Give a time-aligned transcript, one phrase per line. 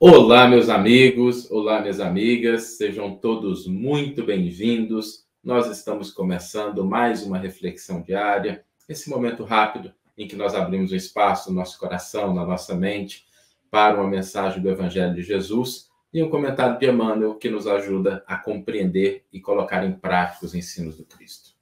[0.00, 5.26] Olá, meus amigos, olá, minhas amigas, sejam todos muito bem-vindos.
[5.42, 10.94] Nós estamos começando mais uma reflexão diária, esse momento rápido em que nós abrimos um
[10.94, 13.26] espaço no nosso coração, na nossa mente,
[13.72, 18.22] para uma mensagem do Evangelho de Jesus e um comentário de Emmanuel que nos ajuda
[18.24, 21.56] a compreender e colocar em prática os ensinos do Cristo.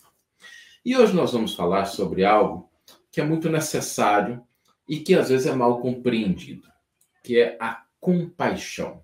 [0.84, 2.70] E hoje nós vamos falar sobre algo
[3.10, 4.42] que é muito necessário
[4.86, 6.68] e que às vezes é mal compreendido,
[7.24, 9.02] que é a compaixão.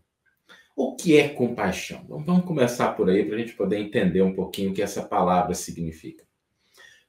[0.76, 2.06] O que é compaixão?
[2.08, 5.54] Vamos começar por aí para a gente poder entender um pouquinho o que essa palavra
[5.54, 6.24] significa.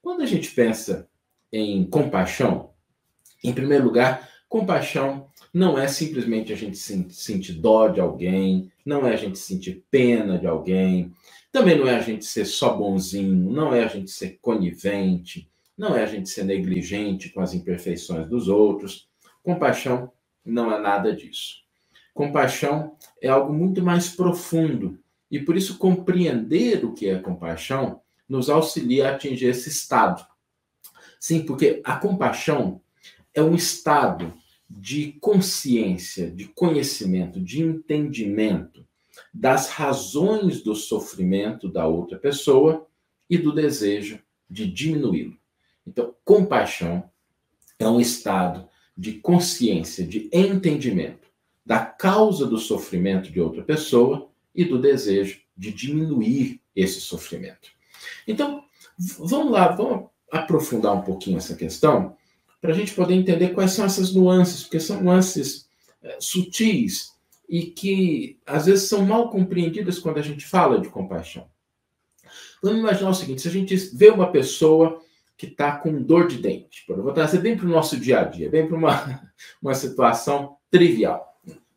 [0.02, 1.08] Quando a gente pensa
[1.52, 2.72] em compaixão,
[3.44, 9.14] em primeiro lugar, compaixão não é simplesmente a gente sentir dó de alguém, não é
[9.14, 11.14] a gente sentir pena de alguém,
[11.52, 15.48] também não é a gente ser só bonzinho, não é a gente ser conivente,
[15.78, 19.08] não é a gente ser negligente com as imperfeições dos outros.
[19.44, 20.12] Compaixão
[20.44, 21.63] não é nada disso.
[22.14, 25.00] Compaixão é algo muito mais profundo
[25.32, 30.26] e por isso compreender o que é compaixão nos auxilia a atingir esse estado.
[31.20, 32.82] Sim, porque a compaixão
[33.34, 34.34] é um estado
[34.70, 38.86] de consciência, de conhecimento, de entendimento
[39.34, 42.88] das razões do sofrimento da outra pessoa
[43.30, 44.20] e do desejo
[44.50, 45.38] de diminuí-lo.
[45.86, 47.10] Então, compaixão
[47.80, 51.33] é um estado de consciência, de entendimento
[51.66, 57.70] da causa do sofrimento de outra pessoa e do desejo de diminuir esse sofrimento.
[58.28, 58.64] Então,
[59.20, 62.16] vamos lá, vamos aprofundar um pouquinho essa questão
[62.60, 65.68] para a gente poder entender quais são essas nuances, porque são nuances
[66.02, 67.14] é, sutis
[67.48, 71.48] e que às vezes são mal compreendidas quando a gente fala de compaixão.
[72.62, 75.02] Vamos imaginar o seguinte: se a gente vê uma pessoa
[75.38, 78.50] que está com dor de dente, vou trazer bem para o nosso dia a dia,
[78.50, 81.33] bem para uma, uma situação trivial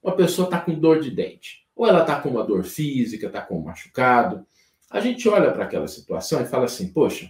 [0.07, 3.43] uma pessoa está com dor de dente, ou ela está com uma dor física, está
[3.43, 4.47] com um machucado.
[4.89, 7.29] A gente olha para aquela situação e fala assim: poxa,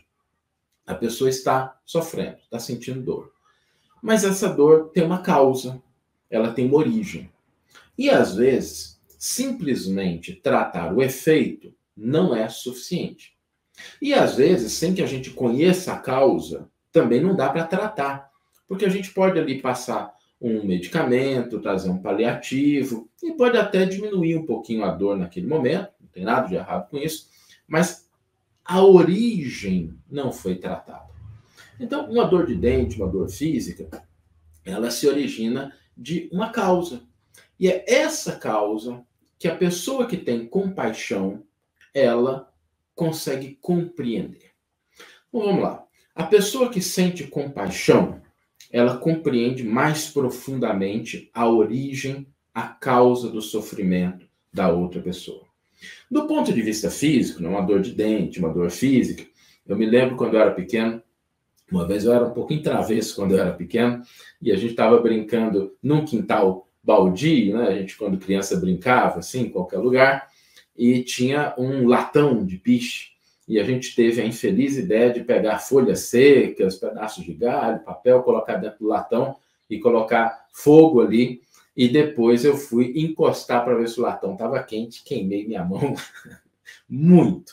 [0.87, 3.33] a pessoa está sofrendo, está sentindo dor.
[4.03, 5.83] Mas essa dor tem uma causa,
[6.29, 7.33] ela tem uma origem.
[7.97, 13.35] E às vezes, simplesmente tratar o efeito não é suficiente.
[14.03, 18.31] E às vezes, sem que a gente conheça a causa, também não dá para tratar.
[18.69, 24.37] Porque a gente pode ali passar um medicamento, trazer um paliativo, e pode até diminuir
[24.37, 27.29] um pouquinho a dor naquele momento, não tem nada de errado com isso,
[27.67, 28.09] mas
[28.65, 31.07] a origem não foi tratada.
[31.79, 33.89] Então, uma dor de dente, uma dor física,
[34.65, 37.03] ela se origina de uma causa.
[37.59, 39.05] E é essa causa
[39.39, 41.45] que a pessoa que tem compaixão,
[41.95, 42.53] ela
[42.95, 44.53] consegue compreender.
[45.29, 45.87] Então, vamos lá.
[46.15, 48.21] A pessoa que sente compaixão,
[48.77, 55.47] ela compreende mais profundamente a origem, a causa do sofrimento da outra pessoa.
[56.11, 59.25] Do ponto de vista físico, né, uma dor de dente, uma dor física,
[59.67, 61.03] eu me lembro quando eu era pequeno,
[61.73, 64.03] uma vez eu era um pouquinho travesso quando eu era pequeno,
[64.43, 67.69] e a gente estava brincando num quintal baldio, né?
[67.69, 70.29] A gente, quando criança, brincava assim, em qualquer lugar,
[70.77, 73.13] e tinha um latão de piche
[73.49, 78.23] e a gente teve a infeliz ideia de pegar folhas secas, pedaços de galho, papel,
[78.23, 79.37] colocar dentro do latão
[79.71, 81.41] e colocar fogo ali.
[81.77, 85.95] E depois eu fui encostar para ver se o latão estava quente, queimei minha mão
[86.89, 87.53] muito.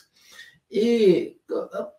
[0.72, 1.38] E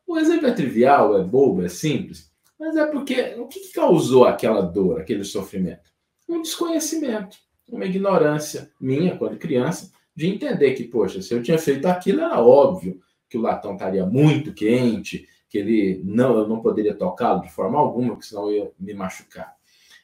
[0.06, 4.62] o exemplo é trivial, é bobo, é simples, mas é porque o que causou aquela
[4.62, 5.92] dor, aquele sofrimento?
[6.28, 7.36] Um desconhecimento,
[7.68, 12.40] uma ignorância minha, quando criança, de entender que, poxa, se eu tinha feito aquilo, era
[12.40, 13.00] óbvio
[13.34, 17.76] que o latão estaria muito quente, que ele não, eu não poderia tocá-lo de forma
[17.76, 19.56] alguma, porque senão eu ia me machucar.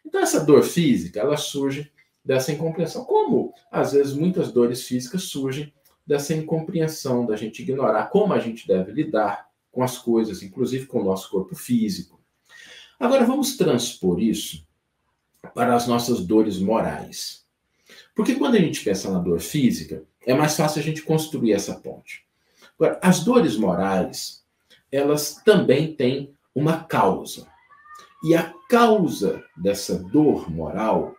[0.04, 1.92] Então essa dor física, ela surge
[2.24, 5.72] dessa incompreensão, como às vezes muitas dores físicas surgem
[6.04, 11.00] dessa incompreensão, da gente ignorar como a gente deve lidar com as coisas, inclusive com
[11.00, 12.20] o nosso corpo físico.
[12.98, 14.66] Agora vamos transpor isso
[15.54, 17.46] para as nossas dores morais.
[18.12, 21.76] Porque quando a gente pensa na dor física, é mais fácil a gente construir essa
[21.76, 22.28] ponte.
[22.80, 24.42] Agora, as dores morais,
[24.90, 27.46] elas também têm uma causa.
[28.24, 31.14] E a causa dessa dor moral,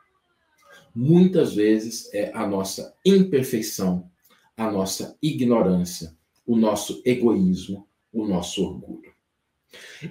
[0.95, 4.09] muitas vezes, é a nossa imperfeição,
[4.57, 6.17] a nossa ignorância,
[6.47, 9.13] o nosso egoísmo, o nosso orgulho.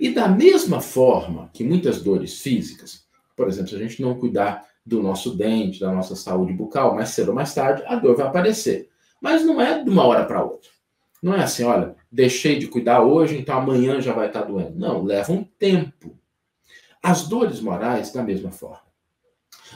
[0.00, 3.04] E da mesma forma que muitas dores físicas,
[3.36, 7.08] por exemplo, se a gente não cuidar do nosso dente, da nossa saúde bucal, mais
[7.08, 8.88] cedo ou mais tarde, a dor vai aparecer.
[9.20, 10.70] Mas não é de uma hora para outra.
[11.22, 14.78] Não é assim, olha, deixei de cuidar hoje, então amanhã já vai estar doendo.
[14.78, 16.16] Não, leva um tempo.
[17.02, 18.90] As dores morais, da mesma forma.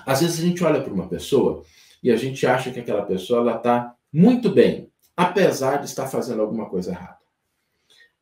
[0.06, 1.62] Às vezes a gente olha para uma pessoa
[2.02, 6.68] e a gente acha que aquela pessoa está muito bem, apesar de estar fazendo alguma
[6.68, 7.18] coisa errada.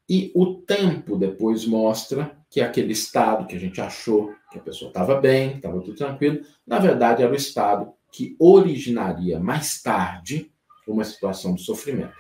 [0.09, 4.89] E o tempo depois mostra que aquele estado que a gente achou que a pessoa
[4.89, 10.53] estava bem, estava tudo tranquilo, na verdade era o estado que originaria mais tarde
[10.87, 12.13] uma situação de sofrimento.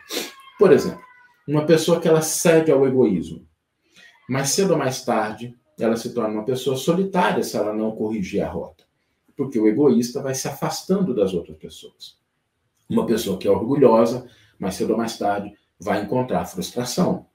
[0.62, 1.02] Por exemplo,
[1.48, 3.44] uma pessoa que ela cede ao egoísmo,
[4.28, 8.42] mais cedo ou mais tarde ela se torna uma pessoa solitária se ela não corrigir
[8.42, 8.84] a rota,
[9.36, 12.16] porque o egoísta vai se afastando das outras pessoas.
[12.88, 17.26] Uma pessoa que é orgulhosa, mais cedo ou mais tarde, vai encontrar frustração.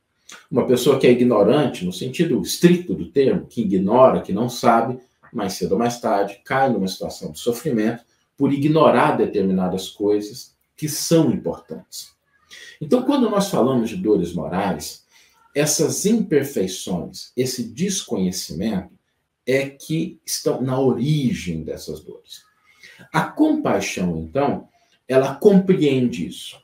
[0.50, 5.02] Uma pessoa que é ignorante, no sentido estrito do termo, que ignora, que não sabe,
[5.34, 8.06] mais cedo ou mais tarde, cai numa situação de sofrimento
[8.38, 12.16] por ignorar determinadas coisas que são importantes.
[12.80, 15.06] Então, quando nós falamos de dores morais,
[15.56, 18.92] essas imperfeições, esse desconhecimento,
[19.46, 22.44] é que estão na origem dessas dores.
[23.14, 24.68] A compaixão, então,
[25.08, 26.62] ela compreende isso.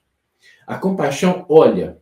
[0.68, 2.02] A compaixão olha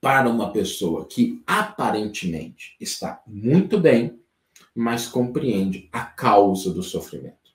[0.00, 4.18] para uma pessoa que aparentemente está muito bem,
[4.74, 7.52] mas compreende a causa do sofrimento.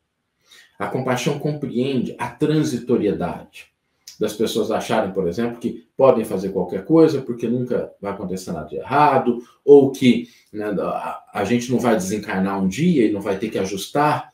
[0.77, 3.68] A compaixão compreende a transitoriedade
[4.19, 8.67] das pessoas acharem, por exemplo, que podem fazer qualquer coisa porque nunca vai acontecer nada
[8.67, 10.65] de errado, ou que né,
[11.33, 14.33] a, gente não vai desencarnar um dia e não vai ter que ajustar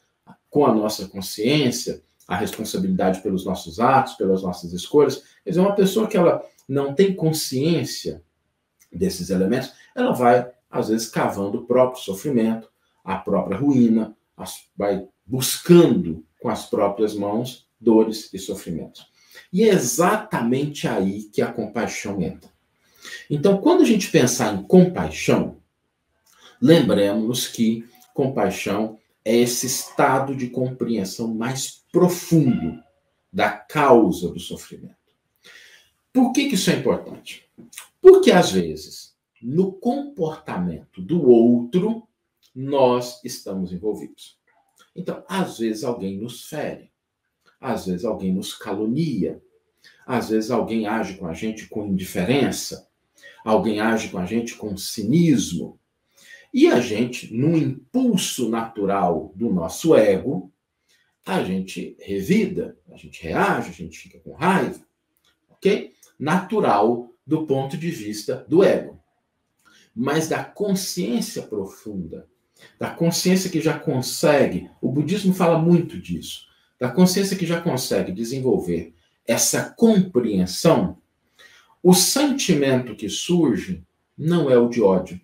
[0.49, 5.23] com a nossa consciência a responsabilidade pelos nossos atos, pelas nossas escolhas.
[5.43, 8.23] Quer dizer, uma pessoa que ela não tem consciência
[8.91, 12.67] desses elementos, ela vai, às vezes, cavando o próprio sofrimento,
[13.03, 14.15] a própria ruína,
[14.75, 19.05] vai buscando com as próprias mãos dores e sofrimentos.
[19.55, 22.51] E é exatamente aí que a compaixão entra.
[23.29, 25.61] Então, quando a gente pensar em compaixão,
[26.61, 32.83] lembremos que compaixão é esse estado de compreensão mais profundo
[33.31, 34.97] da causa do sofrimento.
[36.11, 37.49] Por que, que isso é importante?
[38.01, 42.05] Porque, às vezes, no comportamento do outro,
[42.53, 44.37] nós estamos envolvidos.
[44.93, 46.91] Então, às vezes, alguém nos fere,
[47.65, 49.41] às vezes, alguém nos calunia,
[50.05, 52.87] às vezes, alguém age com a gente com indiferença,
[53.43, 55.79] alguém age com a gente com cinismo.
[56.53, 60.51] E a gente, no impulso natural do nosso ego,
[61.25, 64.79] a gente revida, a gente reage, a gente fica com raiva,
[65.49, 65.95] ok?
[66.19, 69.01] natural do ponto de vista do ego,
[69.93, 72.27] mas da consciência profunda,
[72.79, 76.47] da consciência que já consegue, o budismo fala muito disso,
[76.79, 78.93] da consciência que já consegue desenvolver
[79.27, 80.97] essa compreensão,
[81.81, 83.83] o sentimento que surge
[84.17, 85.19] não é o de ódio,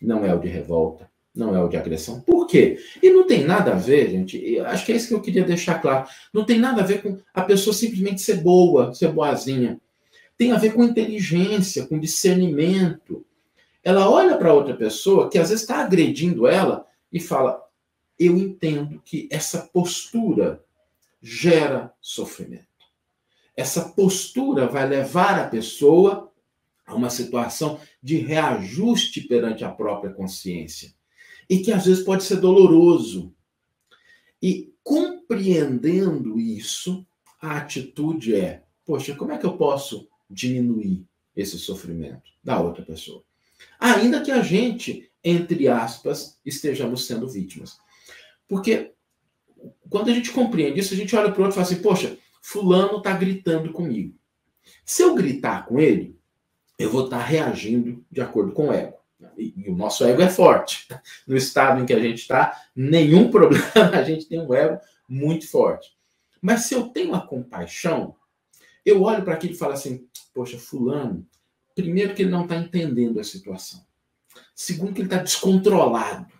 [0.00, 2.20] não é o de revolta, não é o de agressão.
[2.20, 2.78] Por quê?
[3.02, 5.80] E não tem nada a ver, gente, acho que é isso que eu queria deixar
[5.80, 6.08] claro.
[6.32, 9.80] Não tem nada a ver com a pessoa simplesmente ser boa, ser boazinha
[10.40, 13.26] tem a ver com inteligência, com discernimento.
[13.84, 17.62] Ela olha para outra pessoa que às vezes está agredindo ela e fala:
[18.18, 20.64] Eu entendo que essa postura
[21.20, 22.66] gera sofrimento.
[23.56, 26.32] Essa postura vai levar a pessoa
[26.86, 30.94] a uma situação de reajuste perante a própria consciência.
[31.48, 33.34] E que às vezes pode ser doloroso.
[34.40, 37.06] E compreendendo isso,
[37.40, 43.22] a atitude é: poxa, como é que eu posso diminuir esse sofrimento da outra pessoa.
[43.78, 47.78] Ainda que a gente, entre aspas, estejamos sendo vítimas.
[48.48, 48.92] Porque
[49.88, 52.16] quando a gente compreende isso, a gente olha para o outro e fala assim: poxa,
[52.40, 54.16] Fulano está gritando comigo.
[54.84, 56.18] Se eu gritar com ele,
[56.78, 58.96] eu vou estar tá reagindo de acordo com o ego.
[59.36, 60.86] E, e o nosso ego é forte.
[61.26, 65.48] No estado em que a gente está, nenhum problema, a gente tem um ego muito
[65.48, 65.92] forte.
[66.40, 68.16] Mas se eu tenho a compaixão,
[68.84, 71.26] eu olho para aquilo e falo assim: poxa, Fulano,
[71.74, 73.84] primeiro que ele não está entendendo a situação.
[74.54, 76.32] Segundo, que ele está descontrolado.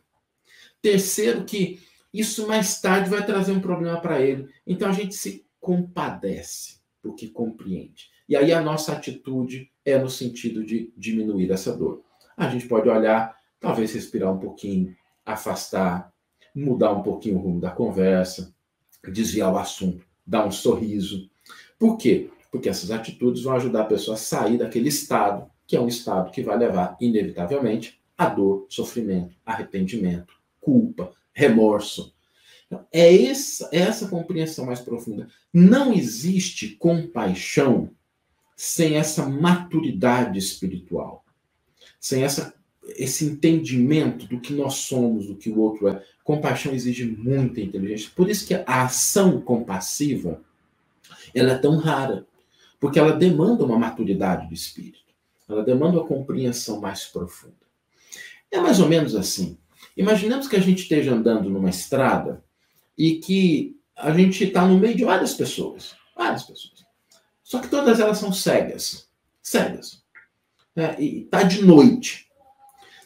[0.80, 1.80] Terceiro, que
[2.12, 4.48] isso mais tarde vai trazer um problema para ele.
[4.66, 8.10] Então a gente se compadece, porque compreende.
[8.28, 12.02] E aí a nossa atitude é no sentido de diminuir essa dor.
[12.36, 16.12] A gente pode olhar, talvez respirar um pouquinho, afastar,
[16.54, 18.54] mudar um pouquinho o rumo da conversa,
[19.12, 21.30] desviar o assunto, dar um sorriso.
[21.78, 22.30] Por quê?
[22.50, 26.30] porque essas atitudes vão ajudar a pessoa a sair daquele estado, que é um estado
[26.30, 32.14] que vai levar, inevitavelmente, a dor, sofrimento, arrependimento, culpa, remorso.
[32.66, 35.28] Então, é essa, é essa compreensão mais profunda.
[35.52, 37.90] Não existe compaixão
[38.56, 41.24] sem essa maturidade espiritual,
[41.98, 42.54] sem essa,
[42.96, 46.04] esse entendimento do que nós somos, do que o outro é.
[46.22, 48.10] Compaixão exige muita inteligência.
[48.14, 50.40] Por isso que a ação compassiva
[51.34, 52.26] ela é tão rara,
[52.78, 55.14] porque ela demanda uma maturidade do espírito,
[55.48, 57.54] ela demanda uma compreensão mais profunda.
[58.50, 59.58] É mais ou menos assim.
[59.96, 62.42] Imaginemos que a gente esteja andando numa estrada
[62.96, 66.84] e que a gente está no meio de várias pessoas, várias pessoas.
[67.42, 69.08] Só que todas elas são cegas,
[69.42, 70.02] cegas.
[70.76, 72.28] É, e está de noite.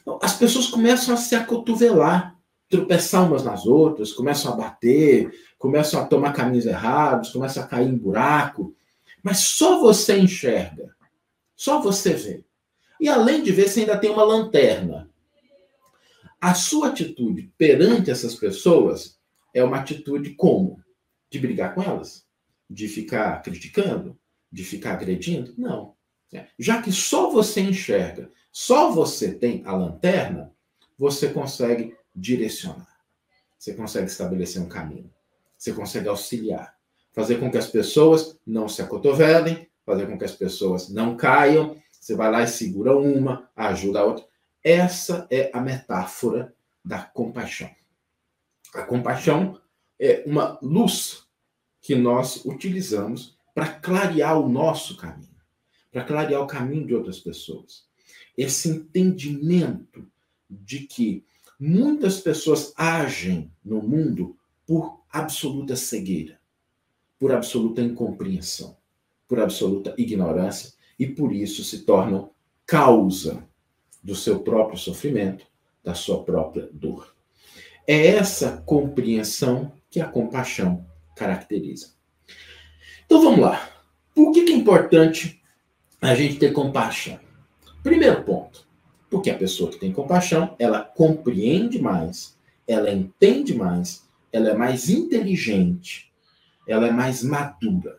[0.03, 2.37] Então, as pessoas começam a se acotovelar,
[2.69, 7.89] tropeçar umas nas outras, começam a bater, começam a tomar caminhos errados, começam a cair
[7.89, 8.75] em buraco.
[9.23, 10.95] Mas só você enxerga,
[11.57, 12.45] só você vê.
[13.01, 15.04] E além de ver, você ainda tem uma lanterna.
[16.45, 19.19] A sua atitude perante essas pessoas
[19.55, 20.79] é uma atitude como?
[21.31, 22.27] De brigar com elas?
[22.69, 24.21] De ficar criticando?
[24.53, 25.55] De ficar agredindo?
[25.57, 25.95] Não.
[26.59, 30.53] Já que só você enxerga, só você tem a lanterna,
[30.99, 32.95] você consegue direcionar.
[33.59, 35.11] Você consegue estabelecer um caminho.
[35.57, 36.77] Você consegue auxiliar.
[37.15, 41.75] Fazer com que as pessoas não se acotovelem, fazer com que as pessoas não caiam.
[41.91, 44.34] Você vai lá e segura uma, ajuda a outra.
[44.65, 47.71] Essa é a metáfora da compaixão.
[48.75, 49.61] A compaixão
[50.01, 51.27] é uma luz
[51.83, 55.37] que nós utilizamos para clarear o nosso caminho,
[55.93, 57.85] para clarear o caminho de outras pessoas.
[58.39, 60.11] Esse entendimento
[60.49, 61.27] de que
[61.61, 64.35] muitas pessoas agem no mundo
[64.67, 66.41] por absoluta cegueira,
[67.19, 68.79] por absoluta incompreensão,
[69.29, 72.31] por absoluta ignorância e por isso se tornam
[72.67, 73.47] causa
[74.05, 75.47] do seu próprio sofrimento,
[75.83, 77.15] da sua própria dor.
[77.87, 81.95] É essa compreensão que a compaixão caracteriza.
[83.07, 83.69] Então vamos lá.
[84.15, 85.43] Por que é importante
[86.01, 87.19] a gente ter compaixão?
[87.83, 88.67] Primeiro ponto,
[89.11, 94.89] porque a pessoa que tem compaixão, ela compreende mais, ela entende mais, ela é mais
[94.89, 96.13] inteligente,
[96.67, 97.99] ela é mais madura.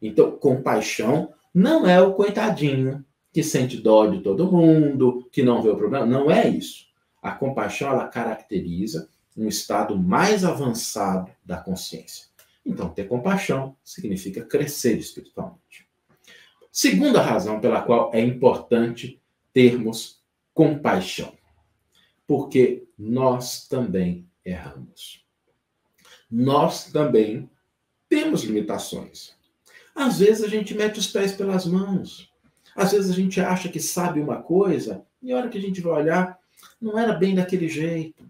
[0.00, 3.04] Então, compaixão não é o coitadinho
[3.38, 6.04] que sente dó de todo mundo, que não vê o problema.
[6.04, 6.88] Não é isso.
[7.22, 12.26] A compaixão ela caracteriza um estado mais avançado da consciência.
[12.66, 15.86] Então, ter compaixão significa crescer espiritualmente.
[16.72, 20.20] Segunda razão pela qual é importante termos
[20.52, 21.32] compaixão.
[22.26, 25.24] Porque nós também erramos.
[26.28, 27.48] Nós também
[28.08, 29.36] temos limitações.
[29.94, 32.27] Às vezes a gente mete os pés pelas mãos.
[32.78, 35.80] Às vezes a gente acha que sabe uma coisa e a hora que a gente
[35.80, 36.38] vai olhar,
[36.80, 38.24] não era bem daquele jeito.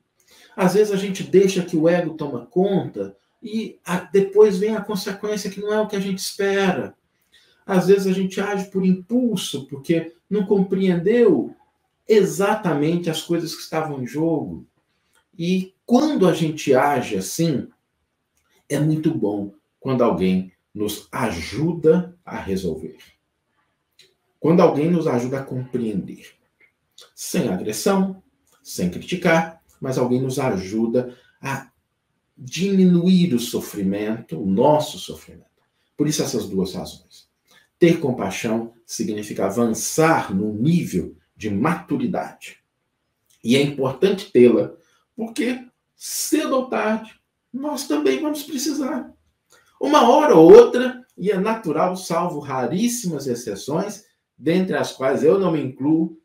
[0.57, 4.81] Às vezes a gente deixa que o ego toma conta e a, depois vem a
[4.81, 6.95] consequência que não é o que a gente espera.
[7.67, 11.55] Às vezes a gente age por impulso, porque não compreendeu
[12.09, 14.67] exatamente as coisas que estavam em jogo.
[15.39, 17.69] E quando a gente age assim,
[18.67, 22.97] é muito bom quando alguém nos ajuda a resolver.
[24.41, 26.35] Quando alguém nos ajuda a compreender.
[27.15, 28.23] Sem agressão,
[28.63, 31.71] sem criticar, mas alguém nos ajuda a
[32.37, 35.47] diminuir o sofrimento, o nosso sofrimento.
[35.97, 37.29] Por isso, essas duas razões.
[37.79, 42.59] Ter compaixão significa avançar no nível de maturidade.
[43.43, 44.73] E é importante tê-la,
[45.17, 45.65] porque
[45.97, 47.19] cedo ou tarde
[47.53, 49.13] nós também vamos precisar.
[49.81, 54.05] Uma hora ou outra, e é natural, salvo raríssimas exceções,
[54.39, 56.21] dentre as quais eu não me incluo,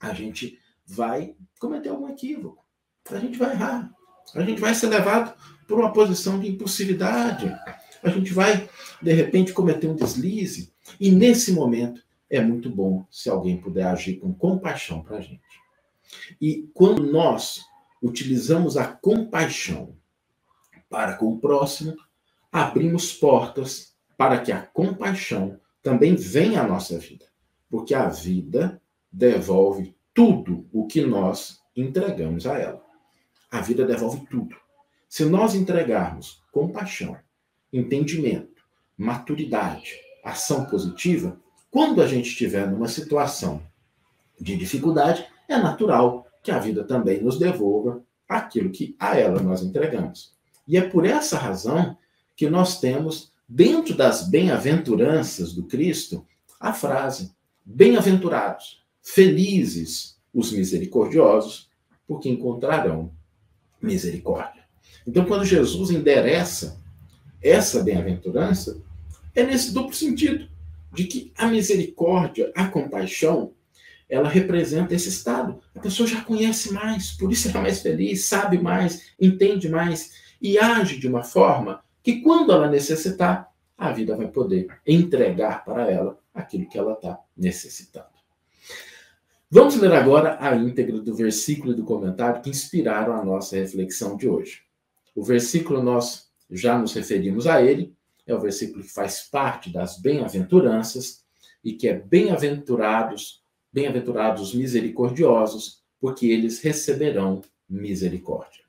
[0.00, 2.64] a gente vai cometer algum equívoco.
[3.10, 3.92] A gente vai errar.
[4.34, 5.34] A gente vai ser levado
[5.68, 7.54] por uma posição de impulsividade.
[8.02, 8.68] A gente vai,
[9.00, 10.74] de repente, cometer um deslize.
[10.98, 15.40] E nesse momento é muito bom se alguém puder agir com compaixão para a gente.
[16.40, 17.64] E quando nós
[18.02, 19.96] utilizamos a compaixão
[20.88, 21.96] para com o próximo,
[22.52, 27.26] abrimos portas para que a compaixão também venha à nossa vida.
[27.68, 28.80] Porque a vida
[29.10, 32.84] devolve tudo o que nós entregamos a ela.
[33.50, 34.56] A vida devolve tudo.
[35.08, 37.16] Se nós entregarmos compaixão,
[37.72, 38.62] entendimento,
[38.96, 39.92] maturidade,
[40.24, 41.40] ação positiva,
[41.70, 43.62] quando a gente estiver numa situação
[44.40, 49.62] de dificuldade, é natural que a vida também nos devolva aquilo que a ela nós
[49.62, 50.34] entregamos.
[50.66, 51.96] E é por essa razão
[52.36, 56.26] que nós temos, dentro das bem-aventuranças do Cristo,
[56.58, 57.33] a frase:
[57.64, 61.70] Bem-aventurados, felizes os misericordiosos,
[62.06, 63.10] porque encontrarão
[63.80, 64.64] misericórdia.
[65.06, 66.80] Então, quando Jesus endereça
[67.42, 68.82] essa bem-aventurança,
[69.34, 70.48] é nesse duplo sentido,
[70.92, 73.52] de que a misericórdia, a compaixão,
[74.08, 75.60] ela representa esse estado.
[75.74, 80.12] A pessoa já conhece mais, por isso ela é mais feliz, sabe mais, entende mais
[80.40, 85.90] e age de uma forma que, quando ela necessitar, a vida vai poder entregar para
[85.90, 88.14] ela aquilo que ela está necessitando.
[89.50, 94.16] Vamos ler agora a íntegra do versículo e do comentário que inspiraram a nossa reflexão
[94.16, 94.62] de hoje.
[95.14, 97.94] O versículo nós já nos referimos a ele,
[98.26, 101.24] é o versículo que faz parte das bem-aventuranças
[101.62, 108.64] e que é bem-aventurados, bem-aventurados misericordiosos, porque eles receberão misericórdia.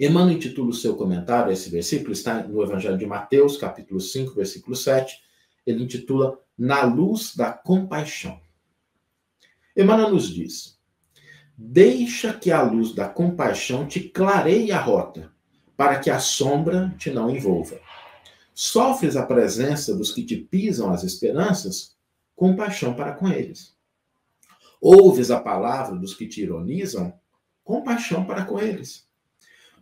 [0.00, 4.76] Emmanuel intitula o seu comentário, esse versículo está no Evangelho de Mateus, capítulo 5, versículo
[4.76, 5.20] 7.
[5.66, 8.40] Ele intitula Na luz da compaixão.
[9.76, 10.76] Emmanuel nos diz:
[11.56, 15.32] Deixa que a luz da compaixão te clareie a rota,
[15.76, 17.80] para que a sombra te não envolva.
[18.52, 21.96] Sofres a presença dos que te pisam as esperanças,
[22.34, 23.76] compaixão para com eles.
[24.80, 27.12] Ouves a palavra dos que te ironizam,
[27.62, 29.06] compaixão para com eles.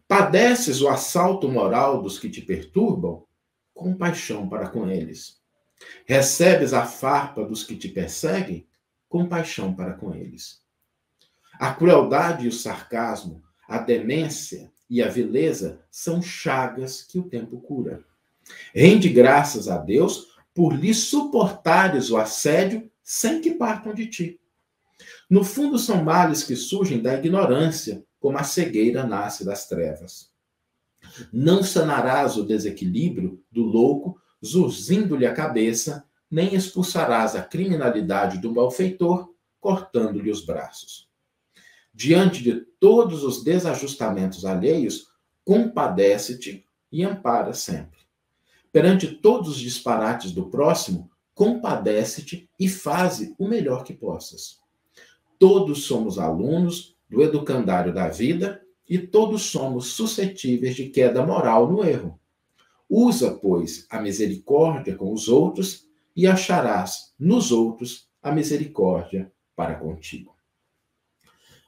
[0.07, 3.25] Padeces o assalto moral dos que te perturbam,
[3.73, 5.41] compaixão para com eles.
[6.07, 8.67] Recebes a farpa dos que te perseguem,
[9.09, 10.61] compaixão para com eles.
[11.59, 17.61] A crueldade e o sarcasmo, a demência e a vileza são chagas que o tempo
[17.61, 18.05] cura.
[18.75, 24.41] Rende graças a Deus por lhe suportares o assédio sem que partam de ti.
[25.29, 30.31] No fundo, são males que surgem da ignorância, como a cegueira nasce das trevas.
[31.33, 39.33] Não sanarás o desequilíbrio do louco, zurzindo-lhe a cabeça, nem expulsarás a criminalidade do malfeitor,
[39.61, 41.09] cortando-lhe os braços.
[41.93, 45.07] Diante de todos os desajustamentos alheios,
[45.45, 48.01] compadece-te e ampara sempre.
[48.71, 54.59] Perante todos os disparates do próximo, compadece-te e faze o melhor que possas.
[55.39, 61.85] Todos somos alunos do educandário da vida e todos somos suscetíveis de queda moral no
[61.85, 62.21] erro.
[62.89, 70.35] Usa, pois, a misericórdia com os outros e acharás nos outros a misericórdia para contigo.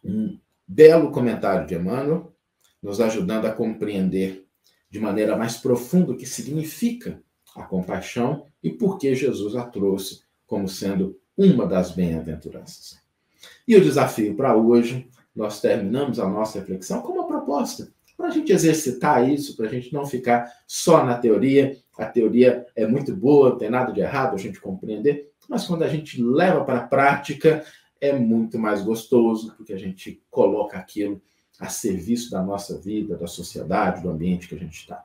[0.04, 2.34] Um belo comentário de Emmanuel,
[2.82, 4.46] nos ajudando a compreender
[4.90, 7.22] de maneira mais profunda o que significa
[7.56, 12.98] a compaixão e por que Jesus a trouxe como sendo uma das bem-aventuranças.
[13.66, 18.30] E o desafio para hoje, nós terminamos a nossa reflexão com uma proposta para a
[18.30, 21.78] gente exercitar isso, para a gente não ficar só na teoria.
[21.96, 25.84] A teoria é muito boa, não tem nada de errado a gente compreender, mas quando
[25.84, 27.64] a gente leva para a prática,
[28.00, 31.22] é muito mais gostoso, porque a gente coloca aquilo
[31.60, 35.04] a serviço da nossa vida, da sociedade, do ambiente que a gente está.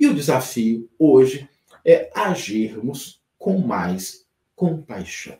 [0.00, 1.48] E o desafio hoje
[1.84, 5.38] é agirmos com mais compaixão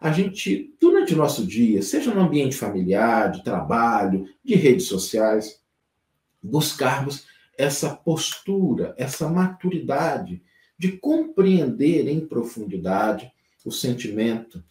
[0.00, 5.60] a gente, durante o nosso dia, seja no ambiente familiar, de trabalho, de redes sociais,
[6.42, 10.42] buscarmos essa postura, essa maturidade
[10.78, 13.30] de compreender em profundidade
[13.64, 14.62] o sentimento,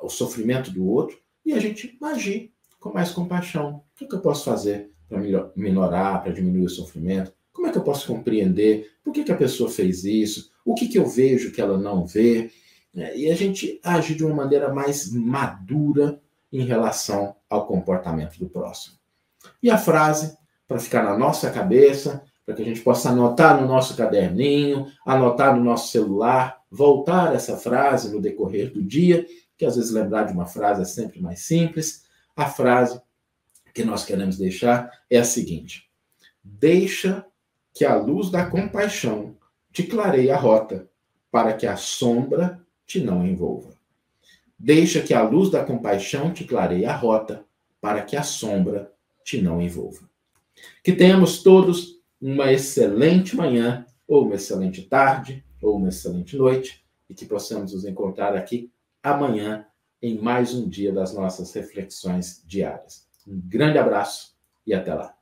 [0.00, 3.82] o sofrimento do outro e a gente agir com mais compaixão.
[3.94, 5.18] O que, eu posso fazer para
[5.56, 7.32] minorar, para diminuir o sofrimento?
[7.52, 10.50] Como é que eu posso compreender por que, que a pessoa fez isso?
[10.64, 12.50] O que, que eu vejo que ela não vê?
[12.94, 16.20] É, e a gente age de uma maneira mais madura
[16.52, 18.96] em relação ao comportamento do próximo.
[19.62, 20.36] E a frase,
[20.72, 25.54] para ficar na nossa cabeça, para que a gente possa anotar no nosso caderninho, anotar
[25.54, 29.26] no nosso celular, voltar essa frase no decorrer do dia,
[29.58, 32.04] que às vezes lembrar de uma frase é sempre mais simples.
[32.34, 33.00] A frase
[33.74, 35.90] que nós queremos deixar é a seguinte:
[36.42, 37.26] Deixa
[37.74, 39.36] que a luz da compaixão
[39.70, 40.88] te clareie a rota,
[41.30, 43.76] para que a sombra te não envolva.
[44.58, 47.44] Deixa que a luz da compaixão te clareie a rota,
[47.78, 48.90] para que a sombra
[49.22, 50.11] te não envolva.
[50.82, 57.14] Que tenhamos todos uma excelente manhã, ou uma excelente tarde, ou uma excelente noite, e
[57.14, 58.70] que possamos nos encontrar aqui
[59.02, 59.66] amanhã
[60.00, 63.06] em mais um dia das nossas reflexões diárias.
[63.26, 64.36] Um grande abraço
[64.66, 65.16] e até lá.